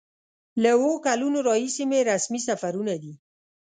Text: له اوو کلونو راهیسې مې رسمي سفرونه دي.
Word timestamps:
له 0.61 0.69
اوو 0.77 0.91
کلونو 1.05 1.39
راهیسې 1.49 1.83
مې 1.89 1.99
رسمي 2.11 2.41
سفرونه 2.49 2.93
دي. 3.01 3.13